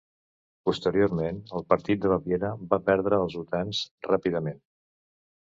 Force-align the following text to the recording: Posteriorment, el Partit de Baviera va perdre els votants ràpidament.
Posteriorment, 0.69 1.41
el 1.59 1.65
Partit 1.73 2.01
de 2.05 2.11
Baviera 2.13 2.49
va 2.73 2.81
perdre 2.89 3.21
els 3.27 3.37
votants 3.43 3.83
ràpidament. 4.11 4.61